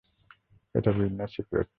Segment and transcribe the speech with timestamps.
[0.75, 1.69] এটা business secret.